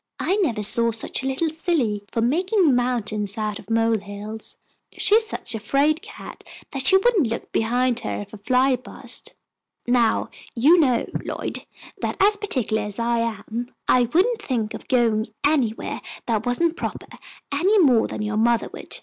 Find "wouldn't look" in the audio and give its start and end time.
6.97-7.51